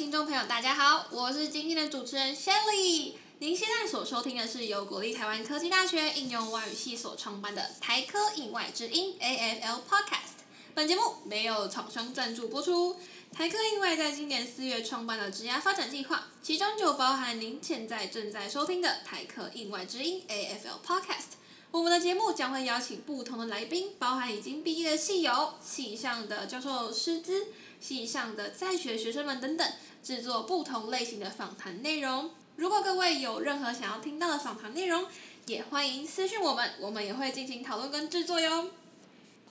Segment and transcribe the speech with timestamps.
[0.00, 3.12] 听众朋友，大家好，我是今天的主持人 Shelly。
[3.38, 10.40] 您现在所收听的是由国立台湾科技大学应用外语系所创办的台科印外之音 AFL Podcast。
[10.74, 12.96] 本节目没有厂商赞助播出。
[13.30, 21.36] 台科印外在今年四月创办了职涯发展计划，其中就包含您现在正在收听的台科印外之音 AFL Podcast。
[21.72, 27.46] 我们的节目将会邀请不同的来宾，包含已经毕业的系友、系上的教授师资、
[27.78, 29.72] 系上的在学学生们等等，
[30.02, 32.30] 制作不同类型的访谈内容。
[32.56, 35.06] 如果各位有任何想要听到的访谈内容，
[35.46, 38.70] 也欢迎私讯我们，我们也会进行讨论跟制作哟。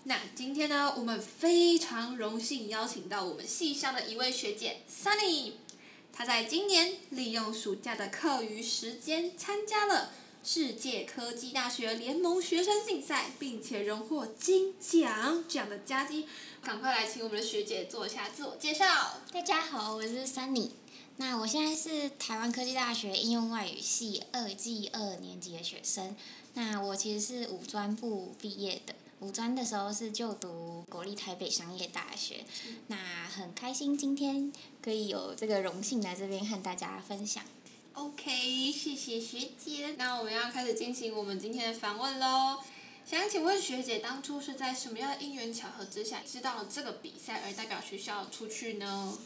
[0.03, 5.53] 那今天呢，我们非常荣幸邀请到我们系上的一位学姐 Sunny，
[6.13, 16.25] 她在今年利用暑假的课余时间参加了世界科技大学联盟学生竞赛，并且荣获金奖这样的佳绩。
[16.63, 18.85] 赶快来请我们的学姐做一下自我介绍。
[19.33, 20.71] 大家好，我是 Sunny。
[21.17, 26.15] 那我现在是台湾科技大学应用外语系二季二年级的学生。
[26.53, 32.45] 那我其实是五专部毕业的，五专的时候是就读国立台北商业大学。
[32.87, 37.43] 那很开心今天可以有这个荣幸来这边和大家分享。
[37.99, 39.95] OK，谢谢学姐。
[39.97, 42.57] 那我们要开始进行我们今天的访问喽。
[43.05, 49.17] 想请问学姐，当初是在什么样的因缘巧合之下，知道这个比赛而代表学校出去呢？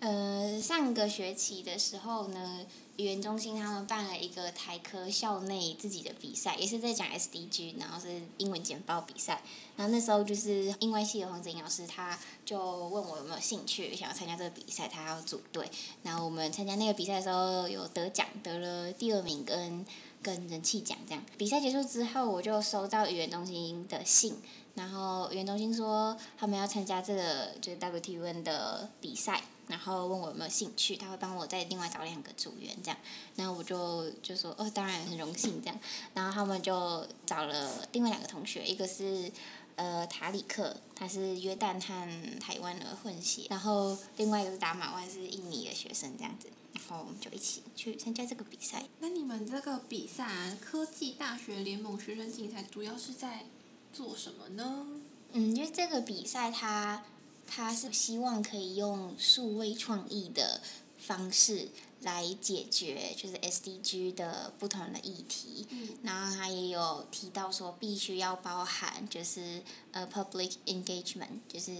[0.00, 2.64] 呃，上个学期的时候呢，
[2.96, 9.42] 语言中心他们办了一个台科校内自己的比赛，也是在讲 SDG，然后是英文简报比赛。
[9.76, 15.70] 然后那时候就是英外系的黄子颖老师，他就问我有没有兴趣想要参加这个比赛，他要组队。
[16.02, 19.84] 然后我们参加那个比赛的时候有得奖，得了第二名跟
[20.22, 21.22] 跟人气奖这样。
[21.36, 24.36] 比赛结束之后，我就收到语言中心的信，
[24.74, 29.42] 然后语言中心说他们要参加这个就是 WTN 的比赛。
[29.68, 32.96] 然后问我有没有兴趣，他会帮我再另外找两个组员这样，
[33.34, 35.78] 然后我就就说哦，当然很荣幸这样，
[36.14, 39.30] 然后他们就找了另外两个同学，一个是
[39.74, 48.84] 呃塔里克，他是约旦和台湾的混血，然后另外一个是达马万是印尼的学生这样子，然后我们就一起去参加这个比赛。
[49.00, 53.46] 那你们这个比赛、啊，科技大学联盟学生竞赛，主要是在
[53.92, 54.86] 做什么呢？
[55.32, 57.02] 嗯，因为这个比赛它。
[57.46, 60.60] 他是希望可以用数位创意的
[60.98, 61.68] 方式
[62.02, 65.66] 来解决，就是 SDG 的不同的议题。
[65.70, 65.88] 嗯。
[66.02, 69.62] 然后他也有提到说，必须要包含就是
[69.92, 71.72] 呃 public engagement，就是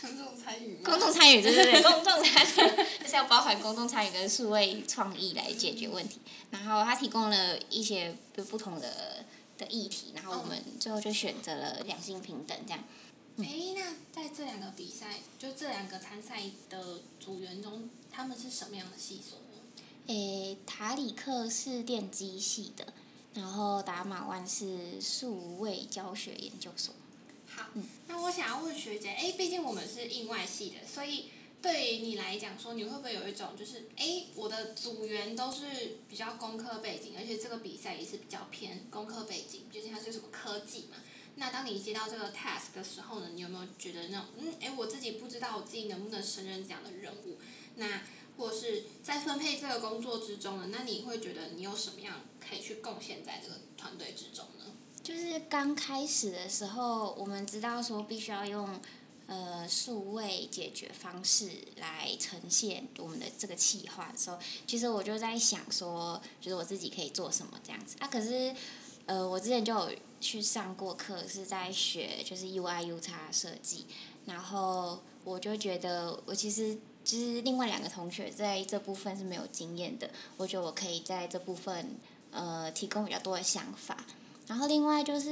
[0.00, 0.76] 公众参与。
[0.82, 6.20] 公众参与，对对对，公众参与 就是要包含公众参与跟数位创意来解决问题。
[6.50, 9.24] 然后他提供了一些就不同的
[9.58, 12.82] 的议题，然后我们最后就选择了两性平等这样。
[13.44, 19.44] 哎，那在这两个比赛，就这两个参赛的组员中，他们是什么样的系所呢？
[20.06, 22.92] 诶，塔里克是电机系的，
[23.34, 26.94] 然后达马万是数位教学研究所。
[27.46, 31.26] 好，嗯、那我想要问学姐，哎，毕竟我们是应外系的，所以
[31.62, 40.96] 对于你来讲说，你会不会有一种就是，哎，我的组员都是比较工科背景，而且这个比赛也是比较偏工科背景，毕竟它是什么科技嘛？
[41.40, 47.38] 那当你接到这个 task 的时候呢，你有没有觉得那种，嗯，哎，我自己不知道我自己能不能胜任这样的任务？
[47.76, 48.02] 那
[48.36, 54.66] 或是在分配这个工作之中呢，那你会觉得你有什么样可以去贡献在这个团队之中呢？
[55.02, 58.78] 就是刚开始的时候，我们知道说必须要用
[59.26, 68.06] 呃数位解决方式来呈现我们的这个企划的时候，其实我就在想说，就是我自己可以做什么这样子啊。
[68.08, 68.54] 可是
[69.10, 69.90] 呃，我之前就有
[70.20, 73.84] 去上过课，是在学就是 UI U X 设计，
[74.24, 81.98] 然后我就觉得我其实就是另外两个同学在这部分是没有经验的，我觉得我可以在这部分
[82.30, 83.96] 呃提供比较多的想法。
[84.50, 85.30] 然后另外就是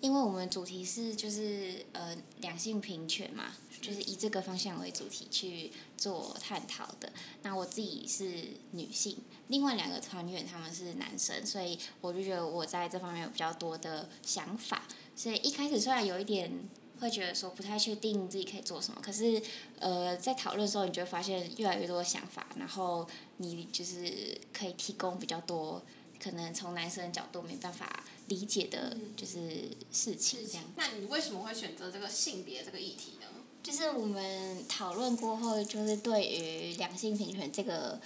[0.00, 7.08] 因为我们主题是就是呃两性平权嘛，就是以这个方向为主题去做探讨的。
[7.42, 9.16] 那我自己是女性，
[9.46, 14.82] 另外两个团员他们是男生，所以我就觉得我在这方面有比较多的想法。
[15.14, 16.50] 所以一开始虽然有一点
[16.98, 19.40] 会觉得说不太确定自己可以做什么，可是
[19.78, 23.06] 呃在讨论的时候，你就会发现越来越多的想法，然后
[23.36, 25.80] 你就是可以提供比较多
[26.20, 28.02] 可能从男生的角度没办法。
[28.28, 30.64] 理解的就是事情这样。
[30.76, 33.26] 那你为什么会选择这个性别这个议题呢？
[33.62, 38.00] 就是我们讨论过后，就是对于两性平权这个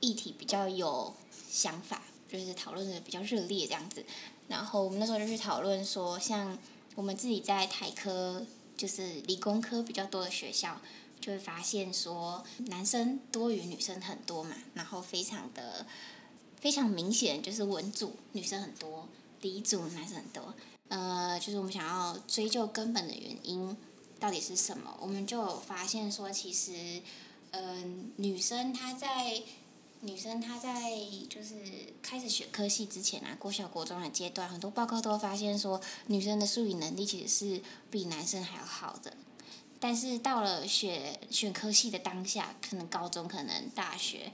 [0.00, 1.14] 议题比较有
[1.48, 4.04] 想法，就是讨论的比较热烈这样子。
[4.48, 6.58] 然后我们那时候就去讨论说，像
[6.94, 8.44] 我们自己在台科，
[8.76, 10.80] 就是理工科比较多的学校，
[11.20, 15.86] 就会发现说男生多于女生很多嘛，然后非常的
[16.60, 19.08] 非常明显就是文组女生很多，
[19.46, 20.54] 理组男生很多。
[20.88, 23.76] 呃，就是我们想要追究根本的原因
[24.20, 27.02] 到底是什么，我们就发现说，其实，
[27.50, 29.42] 嗯，女生她在
[30.02, 30.92] 女生她在
[31.28, 31.56] 就是
[32.00, 39.12] 开始选科系之前啊，国小国中的阶段，很多报告都发现说，女生的数理能力其实是比男生还要好的。
[39.80, 44.32] 但是到了选选科系的当下，可能高中，可能大学，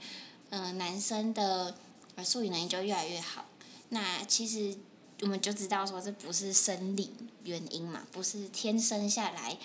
[0.51, 1.75] 嗯，男生的
[2.23, 3.45] 数理能力就越来越好。
[3.89, 4.77] 那其实。
[5.23, 7.11] 我们就知道说这不是生理
[7.45, 9.57] 原因嘛，不是天生下来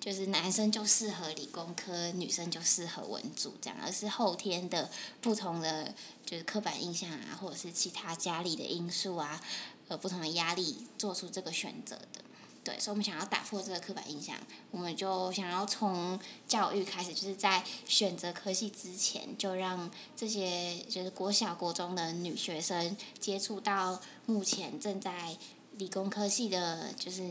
[0.00, 4.90] 就是男生就适合理工科，女生就适合文组这样，而是后天的
[5.20, 5.92] 不同的
[6.24, 9.40] 就是刻板印象啊，或者是其他家里的因素啊，
[9.88, 12.22] 呃不同的压力做出这个选择的。
[12.64, 14.36] 对，所以我们想要打破这个刻板印象，
[14.70, 16.16] 我们就想要从
[16.46, 25.36] 教育开始，就是在选择科系之前，就让这些就是国小、国中的女学生接触到目前正在
[25.76, 27.22] 理工科系的，就是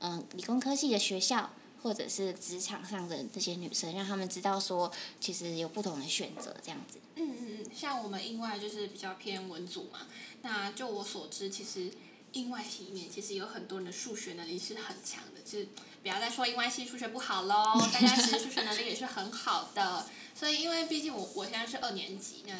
[0.00, 1.48] 嗯理工科系的学校
[1.82, 6.98] 或者是职场上的这些女生，让他们知道说，其实有不同的选择这样子。
[7.16, 10.00] 嗯嗯嗯，像我们另外就是比较偏文组嘛，
[10.42, 11.90] 那就我所知，其实。
[12.34, 15.68] 英外系里面其实有很多人的数学能力是很强的，就是
[16.02, 20.06] 不要再说英外系数学不好喽， 大家其实数学能力也是很好的。
[20.34, 22.54] 所以因为毕竟我我现在是二年级，那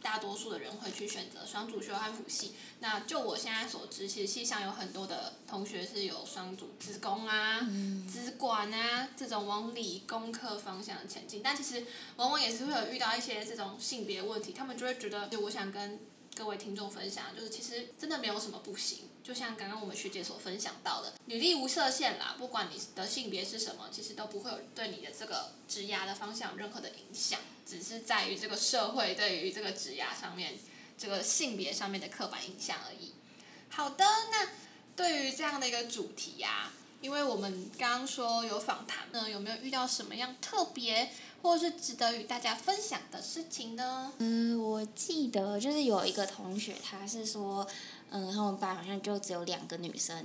[0.00, 2.52] 大多数的人会去选择双主修和辅系。
[2.78, 7.60] 那就我现在所知，其实系上有很多的同学是有双主资工啊、
[8.08, 11.84] 资管啊这种往理工科方向前进，但其实
[12.14, 15.98] 往往也是会有遇到一些这种性别问题，他们就会觉得，就我想跟
[16.36, 18.98] 各位听众分享，就是其实真的没有什么不行。
[19.26, 30.54] 就像刚刚我们学姐所分享到的，女力无设限啦，不管你的性别是什么，其实都不会有对你的这个职涯的方向有任何的影响，只是在于这个社会对于这个职涯上面，
[30.96, 33.14] 这个性别上面的刻板印象而已。
[33.68, 34.48] 好的，那
[34.94, 36.70] 对于这样的一个主题呀，
[37.00, 41.10] 因为我们刚刚说有访谈呢，有没有遇到什么样特别
[41.42, 44.12] 或者是值得与大家分享的事情呢？
[44.18, 47.66] 嗯，我记得就是有一个同学，他是说。
[48.10, 50.24] 嗯，他们班好像就只有两个女生，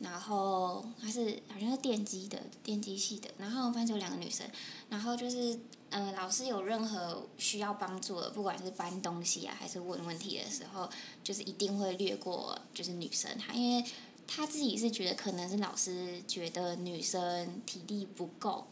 [0.00, 4.46] 然后还是好像是电机的电机系的，然后我们班只有两个女生，
[4.90, 5.58] 然后就是
[5.90, 10.90] 嗯老师有任何需要帮助的，不管是搬东西啊还是问问题的时候，
[11.22, 13.84] 就是一定会略过就是女生，她因为
[14.26, 18.66] 她自己是觉得可能是老师觉得女生体力不够，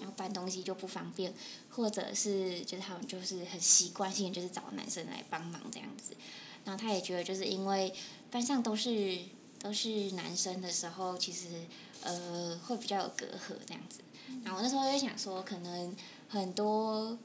[0.00, 1.32] 然后搬东西就不方便，
[1.70, 6.16] 或者是就是他们就是很习惯性就是找男生来帮忙这样子。
[6.64, 7.92] 然后他也觉得，就是因为
[8.30, 9.18] 班上都是
[9.58, 11.46] 都是男生的时候，其实
[12.02, 14.00] 呃会比较有隔阂这样子。
[14.42, 15.94] 然后我那时候就想说，可能
[16.28, 17.18] 很多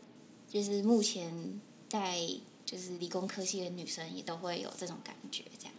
[0.49, 2.19] 就是目前在
[2.65, 5.73] 就是理工科系的女生也都会有这种感觉这样。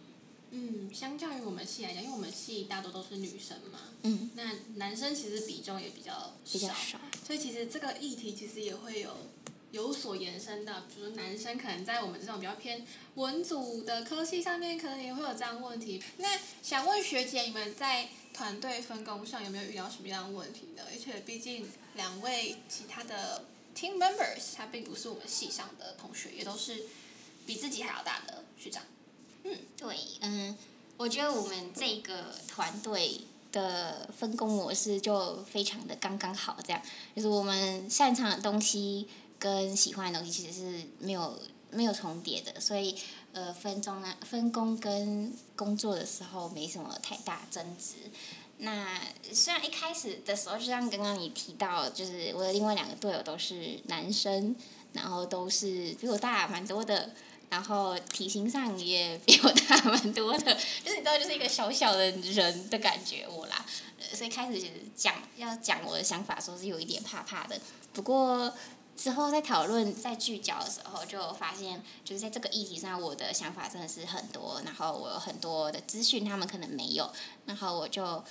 [0.49, 9.15] 嗯，相较于我们系来讲，因为我们系大多都是女生嘛，嗯，那男生其实比重也比较比较少，所以其实这个议题其实也会有。
[9.71, 12.85] 有所延伸的，比如男生可能在我们这种比较偏
[13.15, 16.03] 文组的科系上面，可能也会有这样问题。
[16.17, 20.83] 那想问学姐，你们在团队分工上有没有遇到什么样的问题呢？
[20.91, 26.83] 而且毕竟两位其他的 team members，他并不是我们系上的同学，也都是
[27.45, 28.83] 比自己还要大的学长。
[29.45, 30.57] 嗯，对，嗯，
[30.97, 33.21] 我觉得我们这个团队
[33.53, 36.81] 的分工模式就非常的刚刚好，这样
[37.15, 39.07] 就是我们擅长的东西。
[39.41, 42.95] 跟喜欢的东西其实是没有没有重叠的，所以
[43.33, 47.95] 呃分中啊分工跟工作的时候没什么太大争执。
[48.59, 49.01] 那
[49.33, 54.55] 虽然一开始的时候，就像刚刚你提到，就是我的另外两个队友都是男生，
[54.93, 57.09] 然后都是比我大蛮多的，
[57.49, 63.65] 然后体型上也比我大蛮多的，就是你知道，就是一个小小的人的感觉我啦。
[64.13, 64.61] 所以开始
[64.95, 67.59] 讲要讲我的想法说是有一点怕怕的，
[67.91, 68.53] 不过。
[68.95, 77.11] 之后在讨论、在聚焦的时候，就发现就是在这个议题上，我的想法真的是很多，然后我有很多的资讯，他们可能没有，
[77.45, 78.23] 然后我就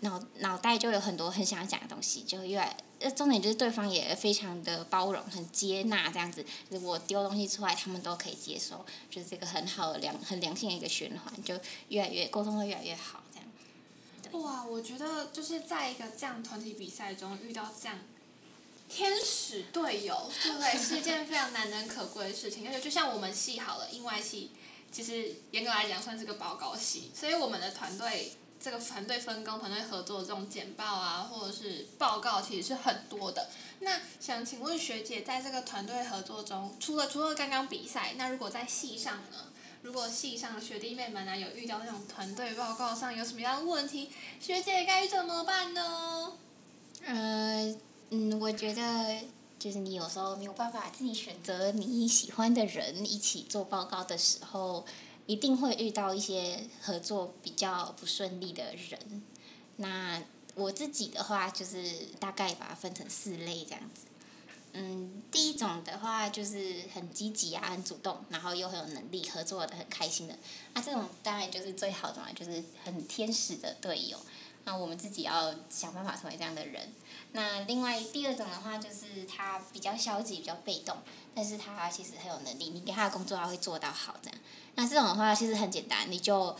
[0.00, 11.54] 脑脑袋就有很多很想讲的东西，就越来呃，重点就是对方也非常的包容、很接纳这样子，就是我丢东西出来，他们都可以接受，就是这个很好的良、很良性的一个循环，就
[11.88, 14.42] 越来越沟通会越来越好这样。
[14.42, 17.98] 哇，我觉得就是在一个这样团体比赛中遇到这样。
[18.88, 20.78] 天使队友，对不对？
[20.78, 22.66] 是一件非常难能可贵的事情。
[22.66, 24.52] 而且就像我们系好了，英外系
[24.90, 33.50] 其实严格来讲算是个报告系，所以我们的团队这个团队分工、团队合作这种简报啊，或者是报告，其实是很多的。
[33.80, 39.38] 那想请问学姐，在这个团队合作中，除了除了刚刚比赛，那如果在戏上呢？
[39.82, 46.32] 如果系上学弟妹们啊有遇到那种团队报告上有什么样的问题，学姐该怎么办呢？
[47.04, 47.72] 呃，
[48.10, 49.20] 嗯，我觉得
[49.58, 54.86] 就是你有时候没有办法自己选择你喜欢的人一起做报告的时候，
[55.26, 59.22] 一定会遇到一些合作比较不顺利的人。
[59.76, 60.22] 那
[60.54, 64.02] 我自己的话，就是大概把它分成四类这样子。
[64.72, 70.38] 嗯，第一种的话就是很积极啊，很主动，然后又很有能力，合作的很开心的。
[70.74, 74.18] 那这种当然就是最好的嘛，就是很天使的队友。
[74.66, 76.92] 那我们自己要想办法成为这样的人。
[77.32, 80.98] 那另外第二种的话，就是他比较消极，比较被动，
[81.34, 84.38] 但是他其实很有能力，你给他的工作他会做到好这样。
[84.74, 86.54] 那这种的话其实很简单，你就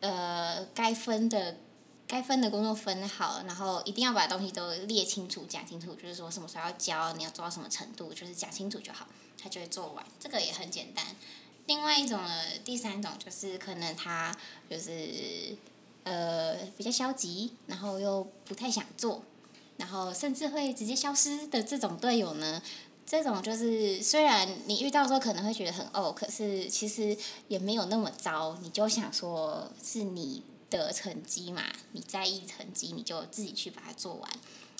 [0.00, 1.58] 呃该分的。
[2.06, 9.06] 该分的工作分好，然后一定要把东西都列清楚、讲清楚，就是说什么时候要交，你要做到什么程度，就是讲清楚就好，
[9.40, 10.04] 他就会做完。
[10.18, 11.06] 这个也很简单。
[11.66, 14.36] 另外一种呢，第三种就是可能他
[14.68, 15.56] 就是
[16.04, 19.22] 呃比较消极，然后又不太想做，
[19.76, 22.62] 然后甚至会直接消失的这种队友呢，
[23.06, 27.16] 这种就是虽然你遇到时候可能会觉得很哦，可是其实
[27.48, 30.42] 也没有那么糟，你就想说是你。
[30.70, 34.30] 的成绩嘛，你在意成绩，你就自己去把它做完。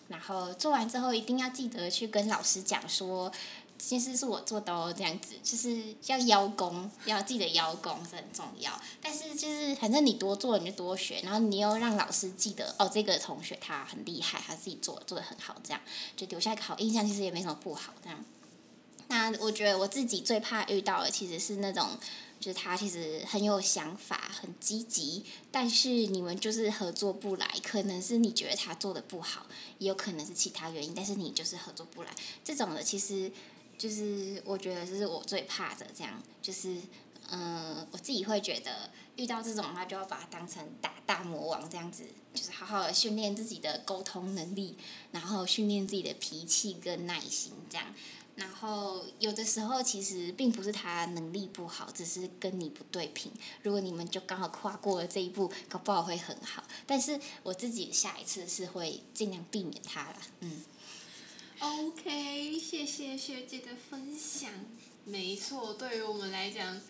[0.07, 3.33] 然后做完之后，一定要记得去跟老师讲说，
[3.81, 8.71] 其实是我做的哦，这样子就是要邀功，要记得邀功是很重要。
[9.01, 15.81] 但是就是反正你多做你就多学，然后你又让老师记得哦，这个同学他很厉害，他自己做做的很好，这样
[16.17, 17.95] 就留下一个好印象，其实也没什么不好。
[18.05, 18.25] 这样，
[19.09, 21.89] 那我觉得我自己最怕遇到的其实是那种。
[22.41, 29.45] 就是他其实很有想法，很积极，但是你们就是合作不来，可能是你觉得他做的不好，
[29.77, 32.09] 也有可能是其他原因，但是你就是合作不来。
[32.43, 33.31] 这种的其实
[33.81, 36.77] 就是我觉得这是我最怕的，这样就是
[37.31, 44.77] 嗯，我自己会觉得遇到这种的话，就要把它当成打大魔王这样子，就是好好的训练自己的沟通能力，
[45.13, 47.87] 然后训练自己的脾气跟耐心这样。
[48.37, 53.33] 然后有的时候其实并不是他能力不好，只是跟你不对频。
[53.63, 56.63] 如果你们就刚好跨过了这一步，搞不好会很好。
[56.87, 60.17] 但是我自己下一次是会尽量避免他了。
[60.41, 60.65] 嗯。
[61.61, 64.51] OK，谢谢学姐的分享。
[65.05, 66.81] 没错，对于我们来讲，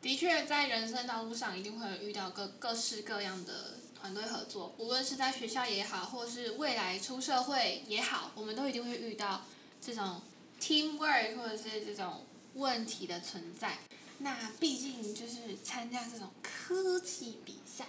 [0.00, 9.44] 的确在人生道路上一定会遇到各各式各样的团队合作，无论是在学校也好，或是未来出社会也好，我们都一定会遇到
[9.80, 10.20] 这种。
[10.60, 13.76] teamwork 或者是这种问题的存在，
[14.18, 17.88] 那毕竟就是参加这种科技比赛，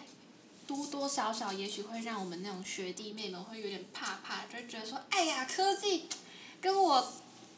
[0.67, 6.09] 多多少少也许会让我们那种学弟妹们会有点怕怕，就觉得说，哎呀，科技
[6.65, 7.13] 跟我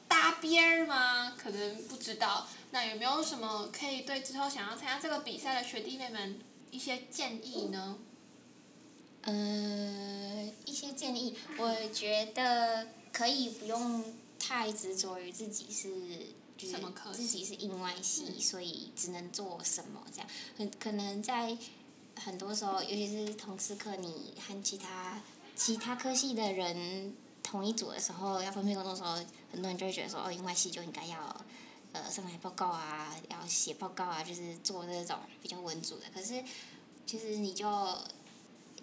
[0.07, 1.33] 搭边儿吗？
[1.37, 2.47] 可能不知道。
[2.71, 6.39] 那有没有什么可以对之后想要参加这个比赛的学弟妹们
[6.71, 7.97] 一些建议呢？
[9.21, 14.03] 呃，一些建议，我觉得可以不用。
[14.39, 15.89] 太执着于自己是，
[16.55, 16.77] 就是
[17.11, 20.29] 自己是应外系，所以只能做什么这样。
[20.55, 21.57] 很可能在
[22.15, 25.21] 很多时候，尤其是同时课，你和其他
[25.55, 27.15] 其他科系的人
[27.50, 29.16] 同一组的时候，要分配工作的时候，
[29.51, 31.46] 很多人就会觉得说，哦，印外系就应该要
[31.94, 36.06] 呃上台报告啊，要写报告啊，就是做这种比较稳组的。
[36.13, 36.44] 可是
[37.06, 37.66] 其实你就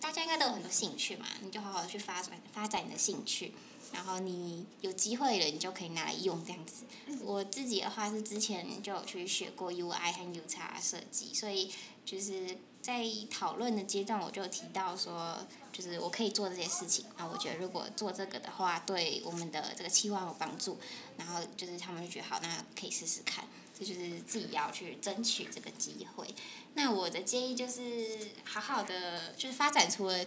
[0.00, 3.52] 大家应该都有很多兴趣嘛，你就好好的去发展发展你的兴趣。
[3.92, 6.84] 然后你有机会了，你就可以拿来用这样子。
[7.22, 11.70] 我自己的话是之前就有去学过 UI 和 UX 设计，所以
[12.04, 15.38] 就是在讨论的阶段，我就提到说，
[15.72, 17.06] 就是我可以做这些事情。
[17.16, 20.78] 那我觉得如果做这个的话，对我们的这个计划有帮助。
[21.16, 23.46] 然后就是他们就觉得好，那可以试试看。
[23.72, 26.26] 这就是自己要去争取这个机会。
[26.74, 30.22] 那我的建议就是好好的，就是发展出了。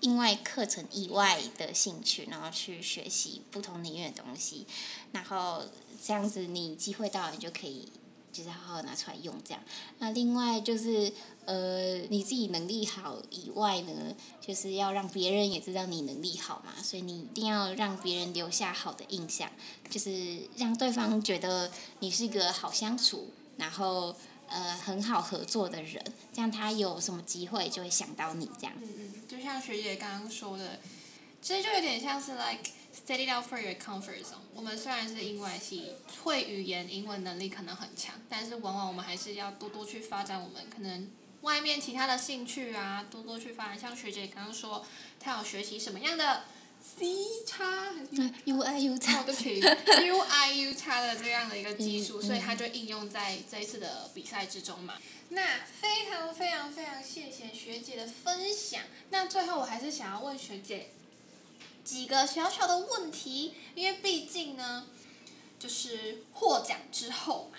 [0.00, 4.64] 另外课程以外的兴趣，然后去学习不同领域的东西，
[5.10, 5.64] 然后
[6.04, 7.88] 这样子你机会到了，你就可以
[8.38, 9.60] 就是好好拿出来用这样。
[9.98, 11.12] 那另外就是
[11.44, 19.50] 呃你自己能力好以外呢，就是要让别人也知道你能力好嘛，所以你一定要让别人留下好的印象，
[19.90, 24.14] 就是让对方觉得你是一个好相处，然后
[24.48, 26.00] 呃很好合作的人，
[26.32, 28.72] 这样他有什么机会就会想到你这样。
[28.80, 30.78] 嗯嗯就像学姐刚刚说的，
[31.42, 32.70] 其实就有点像是 like
[33.06, 34.42] set it out for your comfort zone。
[34.54, 41.10] 我们虽然是英外系，会语言、英文能力可能很强，但是往往我们还是要多多去发展我们可能
[41.42, 43.78] 外面其他的兴趣啊，多多去发展。
[43.78, 44.84] 像学姐刚刚说，
[45.20, 46.42] 她要学习什么样的
[46.82, 47.06] C
[47.46, 47.92] 叉
[48.44, 54.94] ，U I U 叉，对不起，U I U 叉的这样的一个技术，所以她就应用在这一次的比赛之中嘛。
[55.30, 58.82] 那非常非常非常谢谢学姐的分享。
[59.10, 60.90] 那最后我还是想要问学姐
[61.88, 64.84] 几个小小的问题，因为毕竟呢，
[65.58, 67.56] 就是获奖之后嘛。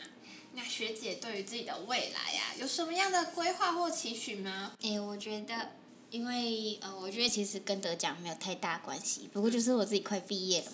[0.54, 4.74] 那学姐对于自己的未来呀，有什么样的规划或期许吗？
[4.82, 5.72] 诶，我觉得，
[6.12, 9.28] 因为呃，我觉得其实跟得奖没有太大关系。
[9.34, 10.72] 不过就是我自己快毕业了，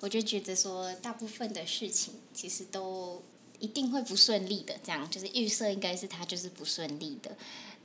[0.00, 3.22] 我就觉得说，大部分的事情其实都
[3.60, 4.76] 一定会不顺利的。
[4.82, 7.36] 这样就是预设应该是他就是不顺利的。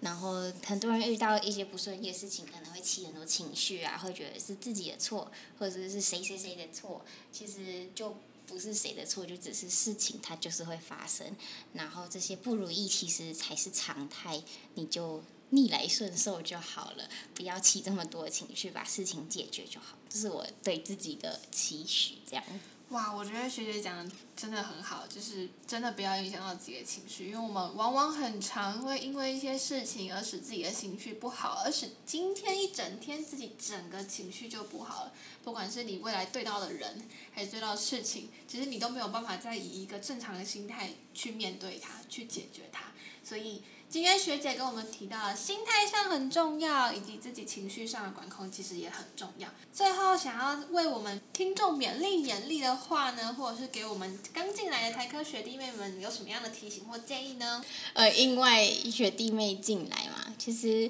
[0.02, 7.06] 然后很多人遇到一些不顺利的事情，可能会起很多情绪啊，会觉得是自己的错，或者是谁谁谁的错。
[7.32, 8.16] 其实就。
[8.48, 11.26] 不是谁的错，就只是事情它就是会发生，
[11.72, 14.44] 然后这些不如意其实才是常态，
[14.74, 22.44] 你就逆来顺受就好了，不要起这么多情绪，把事情解决就好，这是我对自己的期许，这样。
[22.92, 35.14] 哇，我觉得学姐讲的真的很好，就是真的不要影响到自己的情绪，因为我们往往很常会因为一些事情而使自己的情绪不好，而使今天一整天自己整个情绪就不好了。
[35.42, 42.92] 不管是你未来对到的人，还是对到事情，其实你都没有办法再以一个正常的心态去面对它，去解决它，
[43.24, 43.64] 所以。
[43.92, 49.50] 今天学姐跟我们提到心态上很重要，以及自己情绪上的管控其实也很重要。
[49.74, 57.62] 最后想要为我们听众勉励勉励的话呢，或者是给我们刚进来的台科学弟妹们有什么样的提醒或建议呢？
[57.92, 60.90] 呃，因为学弟妹进来嘛，其实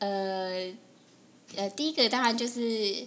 [0.00, 0.70] 呃
[1.56, 3.06] 呃，第一个当然就是。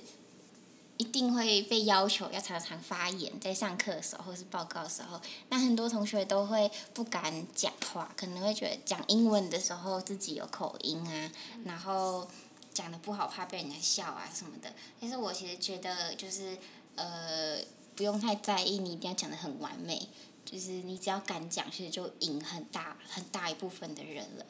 [1.15, 5.17] 一定会被要求要常常发言，在上课的时候或是报告的时候，
[5.47, 11.31] 那很多同学都会不敢讲话，可能会觉得讲英文的时候自己有口音啊，
[11.63, 12.27] 然后
[12.73, 14.73] 讲的不好怕被人家笑啊什么的。
[14.99, 16.57] 但是我其实觉得就是
[16.95, 17.59] 呃
[17.95, 20.09] 不用太在意，你一定要讲的很完美，
[20.43, 24.45] 就是你只要敢讲，其实就赢很大很大一部分的人了。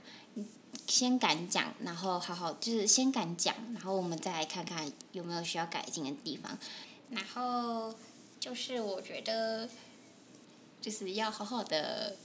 [0.87, 6.57] 先敢讲，然后好好就是先敢讲，然后我们再来看看有没有需要改进的地方。
[7.09, 7.93] 然后
[8.39, 9.67] 就是我觉得，
[10.81, 12.15] 就是要好好的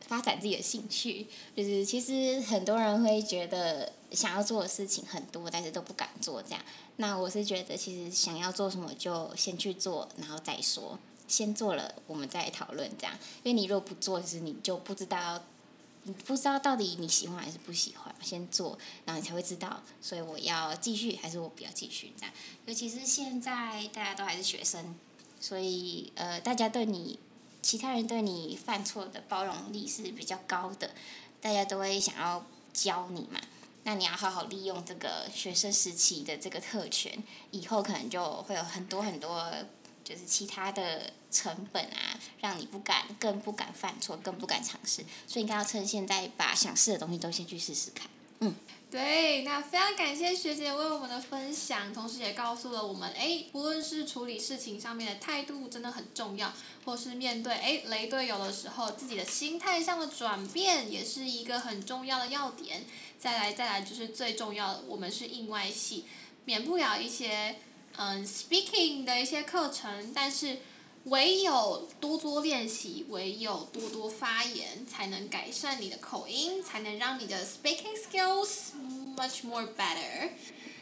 [0.00, 1.28] 发展自己的兴趣。
[1.56, 6.60] 就是其实很多人会觉得想要做的事情很多，但是都不敢做这样。
[6.96, 10.98] 那我是觉得，其实想要做什么就先去做，然后再说。
[11.28, 13.16] 先做了，我们再讨论这样。
[13.42, 15.40] 因为你如果不做，其实你就不知道。
[16.04, 19.82] 你不知道到底你喜欢还是不喜欢，先做，然后你才会知道。
[20.00, 22.34] 所以我要继续还是我不要继续这样？
[22.66, 24.94] 尤其是现在大家都还是学生，
[25.40, 27.18] 所以呃，大家对你，
[27.62, 30.90] 其他人对你犯错的包容力是比较高的，
[31.40, 33.40] 大家都会想要教你嘛。
[33.84, 39.52] 那你要好好利用这个学生时期的这个特权，以后可能就会有很多很多。
[40.04, 48.08] 就是其他的成本啊，让你不敢，更不敢犯错，更不敢尝试，所以应该要趁现在把想试的东西都先去试试看。
[48.40, 48.56] 嗯，
[48.90, 56.52] 对，那非常感谢学姐为我们的分享，同时也告诉了我们，哎，不论是处理事情上面的态度真的很重要，
[56.84, 62.84] 或是面对哎雷队友的时候，自己的心态上的转变也是一个很重要的要点。
[63.16, 66.04] 再来，再来就是最重要的，我们是应外系，
[66.44, 67.56] 免不了一些。
[67.96, 70.58] 嗯，speaking 的一些课程，但是
[71.04, 78.70] 唯有多多练习，唯有多多发言，才能改善你的口音，才能让你的 speaking skills
[79.16, 80.30] much more better。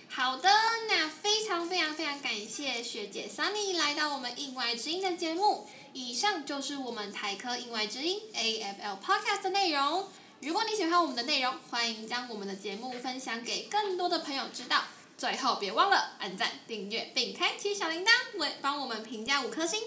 [0.09, 0.51] 好的，
[0.88, 5.68] 那非常非常非常感谢学姐 Sunny 来到我们印外之音的节目。
[5.92, 10.07] 以上就是我们台科印外之音 AFL Podcast 的内容。
[10.40, 14.85] 如果你喜欢我们的内容，欢迎将我们的节目分享给更多的朋友知道。
[15.20, 19.83] 最后别忘了按赞、订阅并开启小铃铛，为帮我们评价五颗星。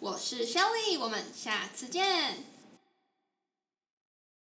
[0.00, 2.57] 我是 Shelly，我们下次见。